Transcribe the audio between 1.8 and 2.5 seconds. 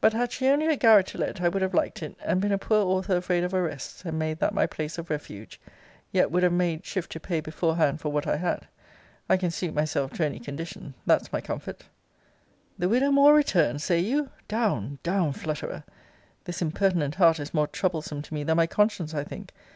it; and been